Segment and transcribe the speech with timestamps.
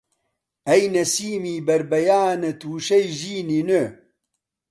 [0.67, 3.83] ئەی نەسیمی بەربەیانانت وشەی ژینی نوێ!